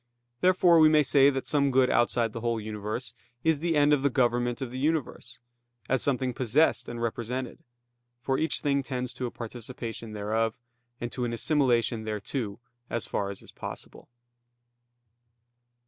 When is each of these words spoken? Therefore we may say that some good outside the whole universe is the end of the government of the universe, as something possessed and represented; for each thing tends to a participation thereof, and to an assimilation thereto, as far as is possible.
Therefore 0.39 0.79
we 0.79 0.89
may 0.89 1.03
say 1.03 1.29
that 1.29 1.45
some 1.45 1.69
good 1.69 1.91
outside 1.91 2.33
the 2.33 2.41
whole 2.41 2.59
universe 2.59 3.13
is 3.43 3.59
the 3.59 3.75
end 3.77 3.93
of 3.93 4.01
the 4.01 4.09
government 4.09 4.59
of 4.59 4.71
the 4.71 4.79
universe, 4.79 5.37
as 5.87 6.01
something 6.01 6.33
possessed 6.33 6.89
and 6.89 6.99
represented; 6.99 7.59
for 8.19 8.39
each 8.39 8.61
thing 8.61 8.81
tends 8.81 9.13
to 9.13 9.27
a 9.27 9.29
participation 9.29 10.13
thereof, 10.13 10.57
and 10.99 11.11
to 11.11 11.23
an 11.23 11.33
assimilation 11.33 12.03
thereto, 12.03 12.57
as 12.89 13.05
far 13.05 13.29
as 13.29 13.43
is 13.43 13.51
possible. 13.51 14.07